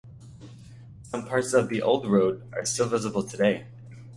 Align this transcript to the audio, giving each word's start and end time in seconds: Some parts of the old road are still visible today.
Some 1.03 1.27
parts 1.27 1.53
of 1.53 1.69
the 1.69 1.83
old 1.83 2.07
road 2.07 2.41
are 2.53 2.65
still 2.65 2.87
visible 2.87 3.21
today. 3.21 3.67